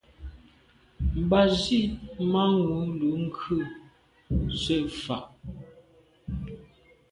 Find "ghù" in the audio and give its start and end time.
3.35-3.57